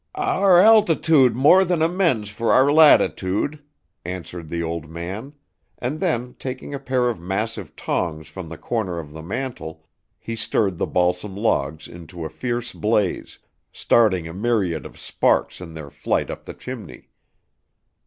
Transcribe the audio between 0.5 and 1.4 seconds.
altitude